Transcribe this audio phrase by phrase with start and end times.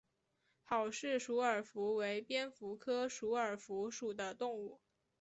[0.65, 4.81] 郝氏鼠耳蝠为蝙蝠科鼠耳蝠属的动物。